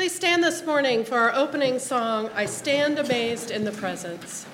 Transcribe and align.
Please 0.00 0.14
stand 0.14 0.42
this 0.42 0.64
morning 0.64 1.04
for 1.04 1.18
our 1.18 1.34
opening 1.34 1.78
song, 1.78 2.30
I 2.34 2.46
Stand 2.46 2.98
Amazed 2.98 3.50
in 3.50 3.64
the 3.64 3.72
Presence. 3.72 4.46